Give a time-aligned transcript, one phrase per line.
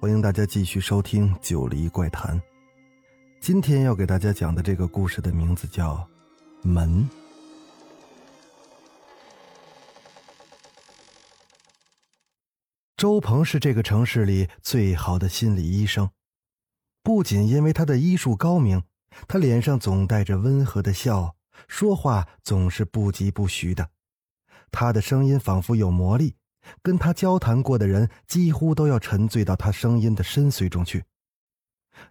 [0.00, 2.40] 欢迎大家继续收听《九黎怪谈》。
[3.40, 5.96] 今天要给大家讲的这个故事的名字叫
[6.62, 7.02] 《门》。
[12.96, 16.08] 周鹏是这个城市里最好的心理医生，
[17.02, 18.80] 不仅因为他的医术高明，
[19.26, 21.34] 他脸上总带着温和的笑，
[21.66, 23.90] 说话总是不疾不徐的，
[24.70, 26.36] 他的声音仿佛有魔力，
[26.82, 31.04] 跟他交谈过的人几乎都要沉醉到他声音的深邃中去。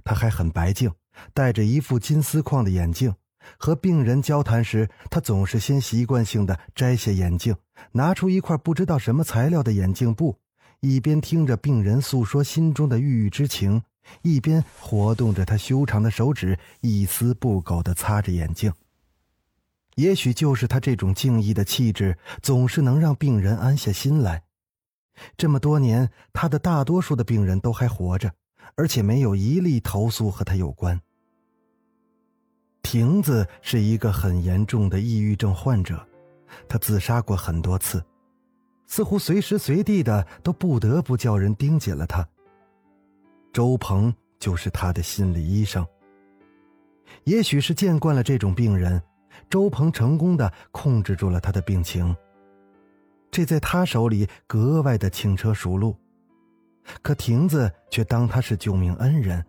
[0.03, 0.91] 他还很白净，
[1.34, 3.13] 戴着一副金丝框的眼镜，
[3.57, 7.55] 和病人交谈时，他总是先习惯性的摘下眼镜，
[7.93, 10.37] 拿出一块不知道什么材料的眼镜布。
[10.79, 13.82] 一边听着病人诉说心中的郁郁之情，
[14.21, 18.71] 一边活动着他修长的手指，一丝不苟的擦着眼镜。
[19.95, 24.43] 也许就是他这种敬意的气质，总是能让病人安下心来。
[25.35, 28.32] 这么多年，他的大多数的病人都还活着，
[28.76, 30.99] 而且没有一例投诉和他有关。
[32.82, 36.07] 亭子是一个很严重的抑郁症患者，
[36.70, 38.04] 他自杀过很多次。
[38.85, 42.26] 似乎随时随地的都不得不叫人盯紧了他。
[43.51, 45.85] 周鹏就是他的心理医生。
[47.26, 49.01] 也许是见惯了这种病人，
[49.49, 52.15] 周鹏成功的控制住了他的病情。
[53.29, 55.95] 这在他手里格外的轻车熟路，
[57.01, 59.45] 可亭子却当他是救命恩人。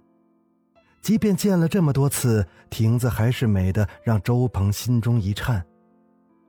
[1.00, 5.64] 即便见了这么多次，亭子还是美的让周鹏心中一颤，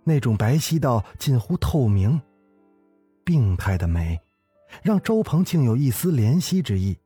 [0.03, 2.19] 那种白皙到近乎透明。
[3.23, 4.19] 病态的美，
[4.81, 6.97] 让周鹏竟有一丝怜惜之意。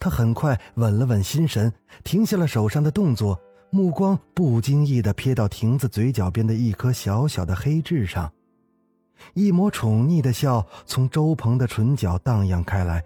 [0.00, 1.72] 他很快稳了稳心神，
[2.02, 3.40] 停下了手上的动作，
[3.70, 8.30] 目光不经意的瞥到亭子嘴角边的一颗小小的黑痣上，
[9.34, 13.04] 一抹宠溺的笑从周鹏的唇角荡漾开来。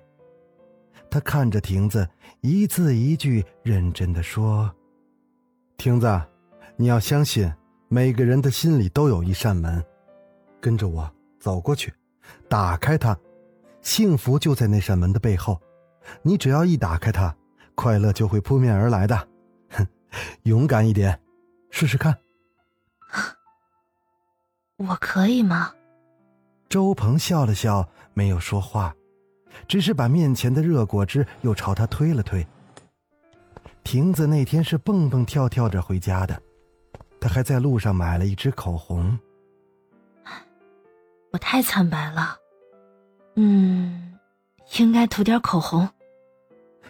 [1.11, 2.09] 他看着亭子，
[2.41, 4.73] 一字一句认真的说
[5.77, 6.23] ：“亭子，
[6.77, 7.53] 你要相信，
[7.89, 9.85] 每个人的心里都有一扇门，
[10.61, 11.93] 跟着我走过去。”
[12.49, 13.19] 打开它，
[13.83, 15.61] 幸福就在那扇门的背后。
[16.23, 17.37] 你只要一打开它，
[17.75, 19.29] 快乐就会扑面而来的。
[19.71, 19.87] 哼，
[20.45, 21.21] 勇敢一点，
[21.71, 22.17] 试试看。
[24.79, 25.75] 我可以吗？
[26.73, 28.97] 周鹏笑了笑，没有说话，
[29.69, 32.47] 只是把面前的热果汁又朝他推了推。
[33.85, 36.41] 亭子那天是蹦蹦跳跳着回家的，
[37.21, 39.19] 他还在路上买了一支口红。
[41.31, 42.39] 我太惨白了，
[43.37, 44.15] 嗯，
[44.79, 45.87] 应该涂点口红。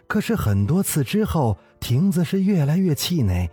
[0.07, 3.51] 可是很多次之后，亭子是越来越气馁。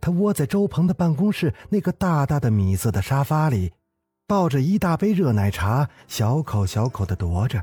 [0.00, 3.72] 他窝在周鹏的办公室那个大大的米色的沙发里，
[4.28, 7.62] 抱着一大杯热奶茶，小口小口的夺着。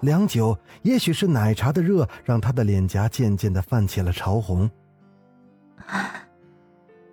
[0.00, 4.70] 良久，也许是奶茶的热，让他的脸颊渐渐的泛起了潮红。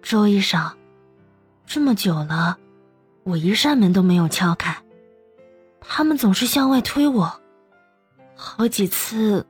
[0.01, 0.71] 周医生，
[1.65, 2.57] 这么久了。
[3.23, 4.73] 我一扇门都没有敲开，
[5.81, 7.41] 他们总是向外推我，
[8.35, 9.45] 好几次，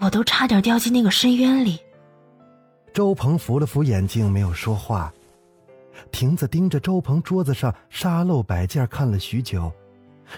[0.00, 1.80] 我都差点掉进那个深渊里。
[2.94, 5.12] 周鹏扶了扶眼镜，没有说话。
[6.10, 9.72] 亭子盯着周鹏桌子上沙漏摆件看了许久，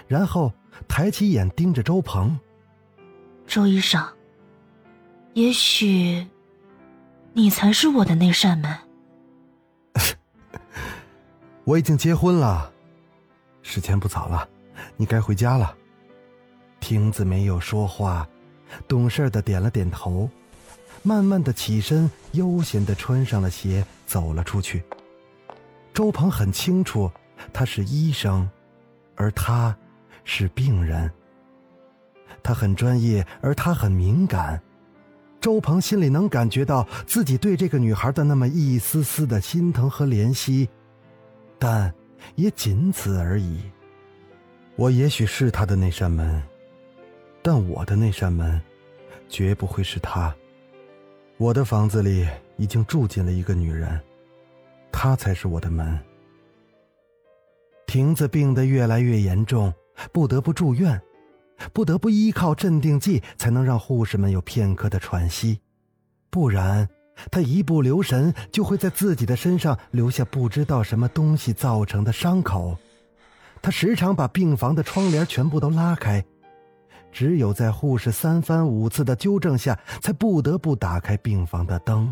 [0.07, 0.51] 然后
[0.87, 2.39] 抬起眼盯着周鹏。
[3.47, 4.01] 周医生，
[5.33, 6.27] 也许，
[7.33, 8.77] 你才是我的那扇门。
[11.63, 12.71] 我已经结婚了，
[13.61, 14.47] 时间不早了，
[14.97, 15.75] 你该回家了。
[16.79, 18.27] 亭子没有说话，
[18.87, 20.29] 懂事的点了点头，
[21.03, 24.83] 慢慢的起身，悠闲的穿上了鞋，走了出去。
[25.93, 27.11] 周鹏很清楚，
[27.51, 28.49] 他是医生，
[29.15, 29.75] 而他
[30.23, 31.11] 是病人。
[32.43, 34.61] 他很专业，而他很敏感。
[35.39, 40.69] 周鹏心里能感觉到自己对这个女孩的那么一丝丝的心疼和怜惜。
[41.59, 41.93] 但，
[42.35, 43.61] 也仅此而已。
[44.75, 46.41] 我也许是他的那扇门，
[47.41, 48.59] 但我的那扇门，
[49.27, 50.33] 绝不会是他。
[51.37, 52.27] 我的房子里
[52.57, 53.99] 已经住进了一个女人，
[54.91, 55.99] 他才是我的门。
[57.87, 59.73] 亭子病得越来越严重，
[60.11, 61.01] 不得不住院。
[61.73, 65.59] 不得不依靠镇定剂才能让护士们有片刻的喘息，
[66.31, 66.89] 不然
[67.29, 72.75] 他一不留神就会在自己的身上留下不知道什么东西造成的伤口。
[73.61, 76.25] 他时常把病房的窗帘全部都拉开，
[77.11, 82.11] 只有在护士三番五次的纠正下，才不得不打开病房的灯。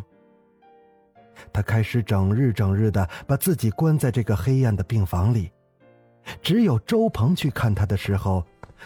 [1.52, 5.52] 他开始整日整日的把自己关在这个黑暗的病房里，
[6.42, 8.44] 只有周鹏去看他的时候，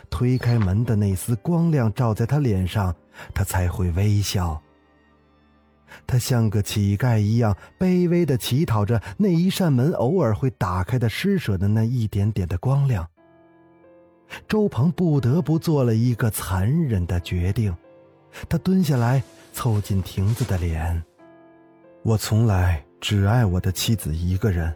[0.09, 2.95] 推开门的那丝光亮照在他脸上，
[3.33, 4.61] 他才会微笑。
[6.07, 13.07] 他像个乞丐一样卑微的乞讨着那一扇门偶尔会打开的施舍的那一点点的光亮。
[14.47, 17.75] 周鹏不得不做了一个残忍的决定，
[18.49, 19.21] 他蹲下来
[19.51, 21.03] 凑近亭子的脸。
[22.05, 24.75] 我从来只爱我的妻子一个人，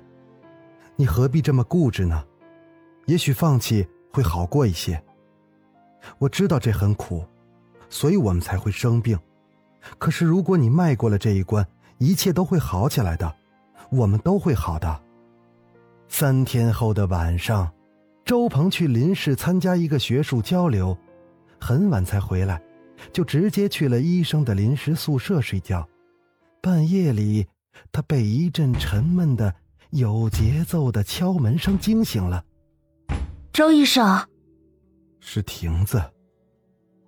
[0.95, 2.23] 你何必这么固执呢？
[3.05, 5.01] 也许放弃会好过一些。
[6.19, 7.25] 我知道这很苦，
[7.89, 9.19] 所以我们才会生病。
[9.97, 13.35] 可是如果你迈过了这一关，一切都会好起来的，
[13.89, 15.01] 我们都会好的。
[16.07, 17.69] 三天后的晚上，
[18.23, 20.97] 周鹏去林市参加一个学术交流，
[21.59, 22.61] 很晚才回来，
[23.11, 25.85] 就直接去了医生的临时宿舍睡觉。
[26.61, 27.47] 半夜里，
[27.91, 29.53] 他被一阵沉闷的、
[29.91, 32.43] 有节奏的敲门声惊醒了。
[33.53, 34.27] 周医生，
[35.19, 36.01] 是亭子，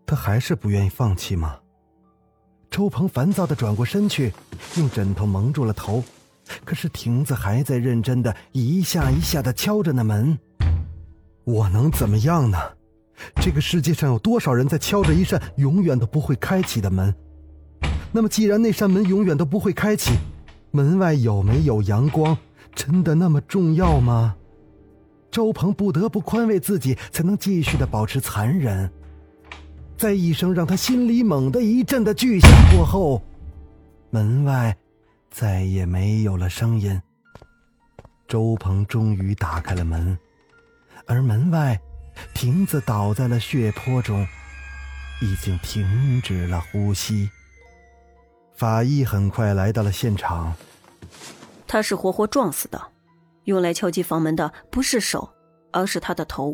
[0.06, 1.60] 他还是不愿意放弃吗？
[2.69, 4.31] 周鹏烦躁的转过身去，
[4.78, 6.04] 用枕头蒙住了头。
[6.66, 10.38] 可是亭子还在认真的一下一下的敲着那门。
[11.44, 12.57] 我能怎么样呢？
[13.42, 17.13] 这个世界上有多少人在敲着一扇永远都不会开启的门？
[18.11, 20.17] 那么，既然那扇门永远都不会开启，
[20.71, 22.38] 门外有没有阳光，
[22.73, 24.35] 真的那么重要吗？
[25.29, 28.91] 周鹏不得不宽慰自己，才能继续的保持残忍。
[29.95, 33.21] 在一声让他心里猛地一震的巨响过后，
[34.09, 34.75] 门外
[35.29, 37.00] 再也没有了声音。
[38.27, 40.17] 周鹏终于打开了门，
[41.06, 41.79] 而门外，
[42.33, 44.25] 亭子倒在了血泊中，
[45.21, 47.29] 已经停止了呼吸。
[48.59, 50.53] 法医很快来到了现场。
[51.65, 52.81] 他是活活撞死的，
[53.45, 55.29] 用来敲击房门的不是手，
[55.71, 56.53] 而是他的头。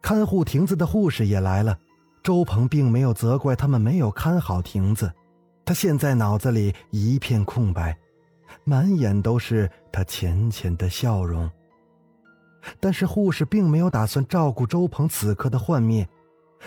[0.00, 1.76] 看护亭子的护士也来了。
[2.22, 5.12] 周鹏并没有责怪他们没有看好亭子，
[5.64, 7.96] 他现在脑子里一片空白，
[8.62, 11.50] 满眼都是他浅浅的笑容。
[12.78, 16.08] 但是护士并没有打算照顾周鹏此刻的幻灭，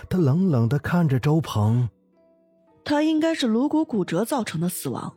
[0.10, 1.88] 他冷冷的看着周鹏。
[2.90, 5.16] 他应该是颅骨骨折造成的死亡。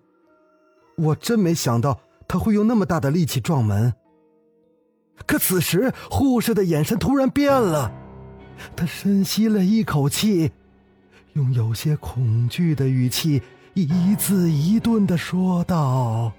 [0.99, 1.99] 我真没想到
[2.29, 3.95] 他会用那么大的力气撞门。
[5.27, 7.91] 可此时，护士的眼神突然变了，
[8.77, 10.53] 他深吸了一口气，
[11.33, 13.41] 用有些恐惧的语气
[13.73, 16.31] 一字一顿的说道：“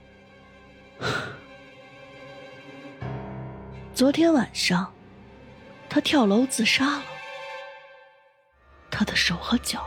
[3.95, 4.93] 昨天晚上，
[5.89, 7.03] 他跳楼自杀了。
[8.91, 9.83] 他的手和脚。”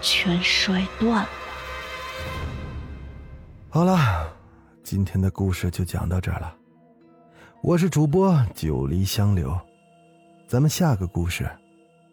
[0.00, 1.28] 全摔断了。
[3.68, 4.32] 好了，
[4.82, 6.56] 今天的故事就讲到这儿了。
[7.62, 9.58] 我是主播九黎香流，
[10.48, 11.48] 咱们下个故事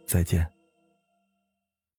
[0.05, 0.45] 再见。